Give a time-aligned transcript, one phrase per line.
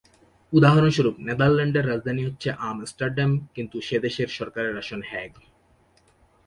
[0.53, 5.31] উদাহরণস্বরূপ, নেদারল্যান্ডসের রাজধানী হচ্ছে আমস্টারডাম; কিন্তু সে দেশের সরকারের আসন হেগ।